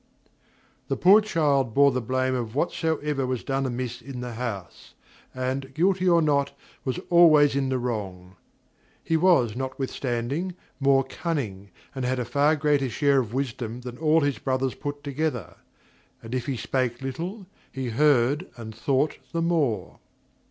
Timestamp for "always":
7.11-7.55